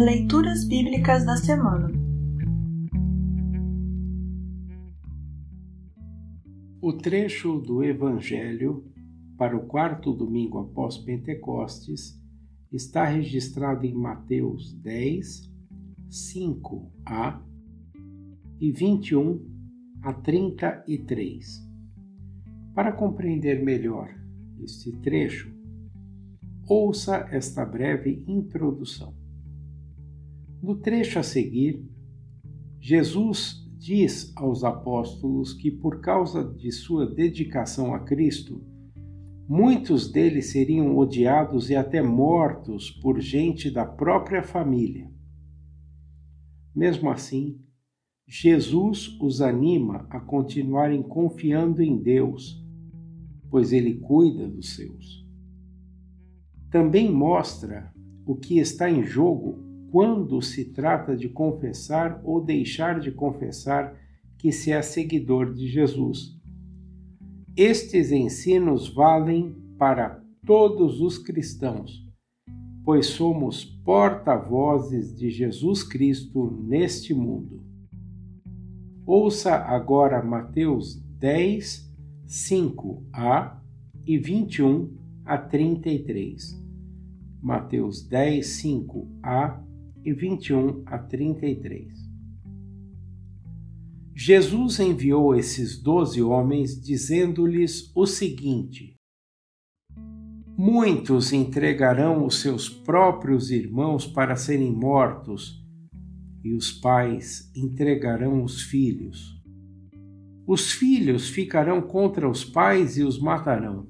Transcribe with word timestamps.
Leituras 0.00 0.64
Bíblicas 0.64 1.26
da 1.26 1.36
Semana 1.36 1.90
O 6.80 6.92
trecho 6.92 7.58
do 7.58 7.82
Evangelho 7.82 8.84
para 9.36 9.56
o 9.56 9.66
quarto 9.66 10.12
domingo 10.12 10.60
após 10.60 10.98
Pentecostes 10.98 12.16
está 12.70 13.06
registrado 13.06 13.84
em 13.86 13.92
Mateus 13.92 14.72
10, 14.74 15.52
5a 16.08 17.42
e 18.60 18.70
21 18.70 19.44
a 20.00 20.12
33. 20.12 21.68
Para 22.72 22.92
compreender 22.92 23.64
melhor 23.64 24.14
este 24.60 24.92
trecho, 24.98 25.52
ouça 26.68 27.26
esta 27.32 27.66
breve 27.66 28.24
introdução. 28.28 29.17
No 30.60 30.76
trecho 30.76 31.20
a 31.20 31.22
seguir, 31.22 31.84
Jesus 32.80 33.64
diz 33.78 34.32
aos 34.34 34.64
apóstolos 34.64 35.54
que, 35.54 35.70
por 35.70 36.00
causa 36.00 36.42
de 36.42 36.72
sua 36.72 37.06
dedicação 37.06 37.94
a 37.94 38.00
Cristo, 38.00 38.60
muitos 39.48 40.10
deles 40.10 40.50
seriam 40.50 40.96
odiados 40.96 41.70
e 41.70 41.76
até 41.76 42.02
mortos 42.02 42.90
por 42.90 43.20
gente 43.20 43.70
da 43.70 43.86
própria 43.86 44.42
família. 44.42 45.08
Mesmo 46.74 47.08
assim, 47.08 47.60
Jesus 48.26 49.16
os 49.20 49.40
anima 49.40 50.08
a 50.10 50.18
continuarem 50.18 51.02
confiando 51.02 51.82
em 51.82 51.96
Deus, 51.96 52.60
pois 53.48 53.72
Ele 53.72 53.94
cuida 53.94 54.48
dos 54.48 54.74
seus. 54.74 55.24
Também 56.68 57.10
mostra 57.10 57.94
o 58.26 58.34
que 58.34 58.58
está 58.58 58.90
em 58.90 59.04
jogo 59.04 59.67
quando 59.90 60.40
se 60.42 60.66
trata 60.66 61.16
de 61.16 61.28
confessar 61.28 62.20
ou 62.24 62.44
deixar 62.44 63.00
de 63.00 63.10
confessar 63.10 63.94
que 64.36 64.52
se 64.52 64.70
é 64.70 64.82
seguidor 64.82 65.52
de 65.52 65.66
Jesus. 65.66 66.36
Estes 67.56 68.12
ensinos 68.12 68.88
valem 68.88 69.56
para 69.78 70.22
todos 70.46 71.00
os 71.00 71.18
cristãos, 71.18 72.06
pois 72.84 73.06
somos 73.06 73.64
porta-vozes 73.64 75.16
de 75.16 75.30
Jesus 75.30 75.82
Cristo 75.82 76.50
neste 76.62 77.12
mundo. 77.12 77.64
Ouça 79.04 79.54
agora 79.54 80.22
Mateus 80.22 81.02
10, 81.18 81.90
5a 82.26 83.58
e 84.06 84.18
21 84.18 84.94
a 85.24 85.38
33. 85.38 86.62
Mateus 87.42 88.06
10, 88.06 88.46
5a 88.46 89.67
e 90.04 90.12
21 90.12 90.82
a 90.86 90.98
33. 90.98 92.08
Jesus 94.14 94.80
enviou 94.80 95.34
esses 95.34 95.80
doze 95.80 96.20
homens 96.20 96.80
dizendo-lhes 96.80 97.92
o 97.94 98.04
seguinte: 98.04 98.96
Muitos 100.56 101.32
entregarão 101.32 102.26
os 102.26 102.40
seus 102.40 102.68
próprios 102.68 103.50
irmãos 103.52 104.06
para 104.06 104.34
serem 104.34 104.72
mortos, 104.72 105.64
e 106.42 106.52
os 106.52 106.72
pais 106.72 107.48
entregarão 107.54 108.42
os 108.42 108.62
filhos. 108.62 109.40
Os 110.46 110.72
filhos 110.72 111.28
ficarão 111.28 111.80
contra 111.80 112.28
os 112.28 112.44
pais 112.44 112.96
e 112.96 113.04
os 113.04 113.20
matarão. 113.20 113.88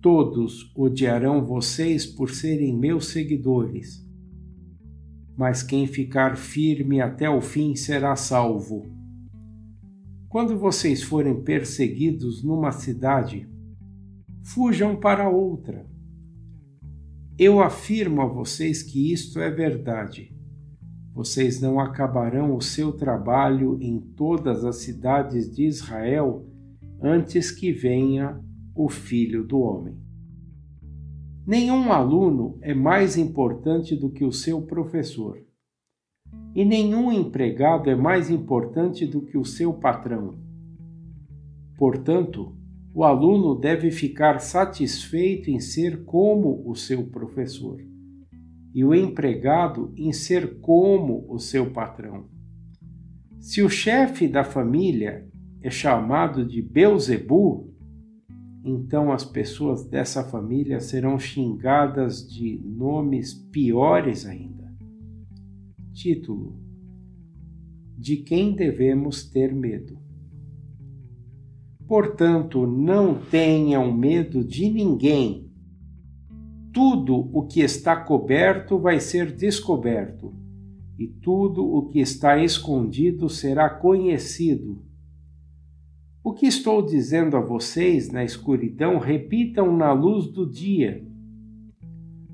Todos 0.00 0.72
odiarão 0.74 1.44
vocês 1.44 2.06
por 2.06 2.30
serem 2.30 2.74
meus 2.74 3.08
seguidores 3.08 4.04
mas 5.36 5.62
quem 5.62 5.86
ficar 5.86 6.36
firme 6.36 7.00
até 7.00 7.28
o 7.28 7.40
fim 7.40 7.74
será 7.74 8.14
salvo. 8.16 8.86
Quando 10.28 10.58
vocês 10.58 11.02
forem 11.02 11.42
perseguidos 11.42 12.42
numa 12.42 12.72
cidade, 12.72 13.48
fujam 14.42 14.96
para 14.96 15.28
outra. 15.28 15.86
Eu 17.38 17.60
afirmo 17.60 18.20
a 18.20 18.26
vocês 18.26 18.82
que 18.82 19.12
isto 19.12 19.40
é 19.40 19.50
verdade. 19.50 20.32
Vocês 21.12 21.60
não 21.60 21.78
acabarão 21.78 22.56
o 22.56 22.60
seu 22.60 22.92
trabalho 22.92 23.78
em 23.80 24.00
todas 24.00 24.64
as 24.64 24.76
cidades 24.76 25.52
de 25.54 25.64
Israel 25.64 26.46
antes 27.00 27.50
que 27.50 27.72
venha 27.72 28.40
o 28.74 28.88
Filho 28.88 29.44
do 29.44 29.60
Homem. 29.60 30.03
Nenhum 31.46 31.92
aluno 31.92 32.58
é 32.62 32.72
mais 32.72 33.18
importante 33.18 33.94
do 33.94 34.10
que 34.10 34.24
o 34.24 34.32
seu 34.32 34.62
professor. 34.62 35.38
E 36.54 36.64
nenhum 36.64 37.12
empregado 37.12 37.90
é 37.90 37.94
mais 37.94 38.30
importante 38.30 39.06
do 39.06 39.20
que 39.20 39.36
o 39.36 39.44
seu 39.44 39.74
patrão. 39.74 40.38
Portanto, 41.76 42.56
o 42.94 43.04
aluno 43.04 43.54
deve 43.54 43.90
ficar 43.90 44.38
satisfeito 44.38 45.50
em 45.50 45.60
ser 45.60 46.04
como 46.04 46.62
o 46.64 46.74
seu 46.74 47.04
professor, 47.08 47.78
e 48.72 48.82
o 48.82 48.94
empregado 48.94 49.92
em 49.98 50.14
ser 50.14 50.60
como 50.60 51.26
o 51.28 51.38
seu 51.38 51.72
patrão. 51.72 52.24
Se 53.38 53.60
o 53.60 53.68
chefe 53.68 54.26
da 54.26 54.44
família 54.44 55.28
é 55.60 55.68
chamado 55.68 56.46
de 56.46 56.62
Beuzebu, 56.62 57.73
então 58.64 59.12
as 59.12 59.24
pessoas 59.24 59.84
dessa 59.84 60.24
família 60.24 60.80
serão 60.80 61.18
xingadas 61.18 62.26
de 62.26 62.58
nomes 62.64 63.34
piores 63.34 64.24
ainda. 64.24 64.72
Título: 65.92 66.58
De 67.98 68.16
quem 68.16 68.56
devemos 68.56 69.28
ter 69.28 69.54
medo? 69.54 69.98
Portanto, 71.86 72.66
não 72.66 73.20
tenham 73.30 73.92
medo 73.92 74.42
de 74.42 74.70
ninguém. 74.70 75.52
Tudo 76.72 77.28
o 77.32 77.46
que 77.46 77.60
está 77.60 77.94
coberto 77.94 78.78
vai 78.78 78.98
ser 78.98 79.30
descoberto, 79.36 80.34
e 80.98 81.06
tudo 81.06 81.62
o 81.62 81.90
que 81.90 82.00
está 82.00 82.42
escondido 82.42 83.28
será 83.28 83.68
conhecido 83.68 84.82
o 86.24 86.32
que 86.32 86.46
estou 86.46 86.80
dizendo 86.80 87.36
a 87.36 87.40
vocês 87.40 88.10
na 88.10 88.24
escuridão, 88.24 88.98
repitam 88.98 89.76
na 89.76 89.92
luz 89.92 90.26
do 90.26 90.50
dia. 90.50 91.06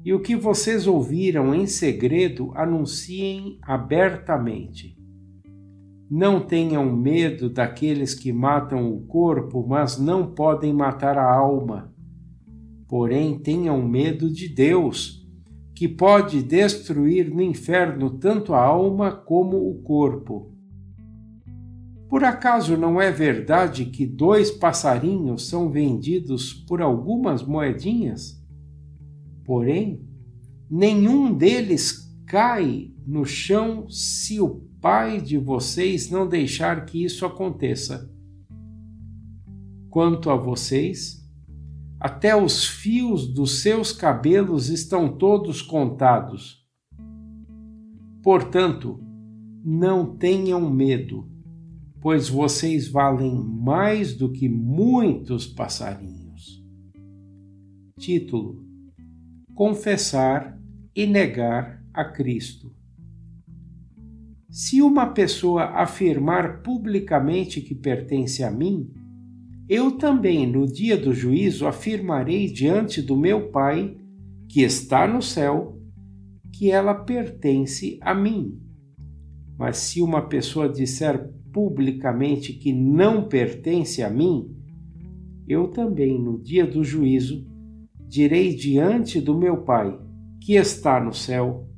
E 0.05 0.15
o 0.15 0.21
que 0.21 0.37
vocês 0.37 0.87
ouviram 0.87 1.53
em 1.53 1.67
segredo, 1.67 2.53
anunciem 2.55 3.59
abertamente. 3.61 4.97
Não 6.09 6.41
tenham 6.41 6.95
medo 6.95 7.51
daqueles 7.51 8.15
que 8.15 8.33
matam 8.33 8.93
o 8.93 9.01
corpo, 9.07 9.67
mas 9.67 9.99
não 9.99 10.35
podem 10.35 10.73
matar 10.73 11.19
a 11.19 11.29
alma. 11.29 11.93
Porém, 12.87 13.41
tenham 13.41 13.83
medo 13.83 14.33
de 14.33 14.49
Deus, 14.49 15.29
que 15.75 15.89
pode 15.89 16.45
destruir 16.45 17.29
no 17.29 17.43
inferno 17.43 18.09
tanto 18.11 18.55
a 18.55 18.63
alma 18.63 19.11
como 19.11 19.69
o 19.69 19.83
corpo. 19.83 20.60
Por 22.11 22.25
acaso 22.25 22.77
não 22.77 23.01
é 23.01 23.13
verdade 23.13 23.85
que 23.85 24.05
dois 24.05 24.51
passarinhos 24.51 25.47
são 25.47 25.71
vendidos 25.71 26.53
por 26.53 26.83
algumas 26.83 27.41
moedinhas? 27.41 28.45
Porém, 29.45 30.05
nenhum 30.69 31.33
deles 31.33 32.13
cai 32.27 32.93
no 33.07 33.25
chão 33.25 33.89
se 33.89 34.41
o 34.41 34.69
Pai 34.81 35.21
de 35.21 35.37
vocês 35.39 36.11
não 36.11 36.27
deixar 36.27 36.87
que 36.87 37.05
isso 37.05 37.25
aconteça. 37.25 38.11
Quanto 39.89 40.31
a 40.31 40.37
vocês, 40.37 41.23
até 42.01 42.35
os 42.35 42.67
fios 42.67 43.33
dos 43.33 43.61
seus 43.61 43.93
cabelos 43.93 44.69
estão 44.69 45.17
todos 45.17 45.61
contados. 45.61 46.67
Portanto, 48.23 48.99
não 49.63 50.17
tenham 50.17 50.69
medo 50.71 51.31
pois 52.01 52.29
vocês 52.29 52.89
valem 52.89 53.35
mais 53.35 54.15
do 54.15 54.31
que 54.33 54.49
muitos 54.49 55.47
passarinhos. 55.47 56.65
Título: 57.99 58.65
Confessar 59.55 60.59
e 60.97 61.07
negar 61.07 61.85
a 61.93 62.05
Cristo. 62.05 62.75
Se 64.51 64.83
uma 64.83 65.07
pessoa 65.07 65.65
afirmar 65.81 66.63
publicamente 66.63 67.61
que 67.61 67.75
pertence 67.75 68.43
a 68.43 68.51
mim, 68.51 68.91
eu 69.69 69.93
também, 69.93 70.45
no 70.51 70.67
dia 70.67 70.97
do 70.97 71.15
juízo, 71.15 71.67
afirmarei 71.67 72.53
diante 72.53 73.01
do 73.01 73.17
meu 73.17 73.53
Pai, 73.53 73.97
que 74.49 74.63
está 74.63 75.07
no 75.07 75.23
céu, 75.23 75.79
que 76.53 76.73
ela 76.73 76.95
pertence 76.95 77.97
a 78.03 78.13
mim. 78.13 78.61
Mas 79.57 79.77
se 79.77 80.03
uma 80.03 80.23
pessoa 80.23 80.69
disser 80.69 81.31
publicamente 81.53 82.53
que 82.53 82.73
não 82.73 83.29
pertence 83.29 84.03
a 84.03 84.11
mim, 84.11 84.57
eu 85.49 85.69
também, 85.69 86.21
no 86.21 86.39
dia 86.41 86.67
do 86.67 86.85
juízo, 86.85 87.47
direi 88.07 88.55
diante 88.55 89.21
do 89.21 89.37
meu 89.37 89.59
Pai, 89.59 89.99
que 90.41 90.55
está 90.55 91.01
no 91.01 91.13
céu, 91.13 91.69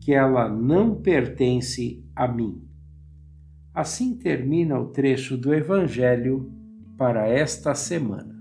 que 0.00 0.12
ela 0.12 0.48
não 0.48 1.00
pertence 1.00 2.04
a 2.14 2.26
mim. 2.26 2.62
Assim 3.74 4.16
termina 4.16 4.78
o 4.78 4.88
trecho 4.88 5.36
do 5.36 5.54
Evangelho 5.54 6.52
para 6.98 7.28
esta 7.28 7.74
semana. 7.74 8.32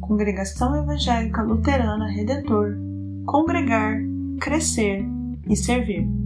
Congregação 0.00 0.76
Evangélica 0.76 1.42
Luterana 1.42 2.06
Redentor 2.08 2.76
Congregar, 3.24 3.98
Crescer 4.40 5.15
e 5.48 5.56
Servir. 5.56 6.25